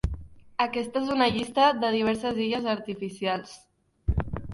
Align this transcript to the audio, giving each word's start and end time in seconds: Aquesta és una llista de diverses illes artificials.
Aquesta 0.63 1.01
és 1.01 1.11
una 1.15 1.27
llista 1.35 1.67
de 1.83 1.91
diverses 1.95 2.39
illes 2.45 2.65
artificials. 2.73 3.53